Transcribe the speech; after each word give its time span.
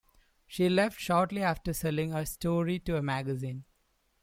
She 0.47 0.67
left 0.67 0.99
shortly 0.99 1.43
after 1.43 1.73
selling 1.73 2.11
a 2.11 2.25
story 2.25 2.79
to 2.79 2.97
a 2.97 3.03
magazine. 3.03 3.65